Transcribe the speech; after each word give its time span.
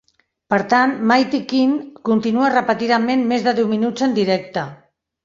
Per 0.51 0.57
tant, 0.69 0.93
"Mighty 1.11 1.41
Quinn" 1.51 1.75
continua 2.11 2.49
repetidament 2.55 3.27
més 3.33 3.47
de 3.49 3.55
deu 3.61 3.69
minuts 3.75 4.07
en 4.09 4.17
directe. 4.17 4.65